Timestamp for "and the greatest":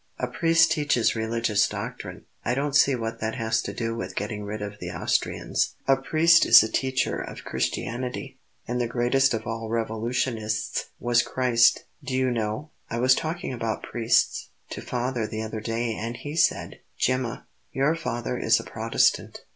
8.67-9.35